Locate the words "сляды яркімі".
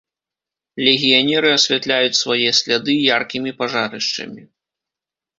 2.59-3.51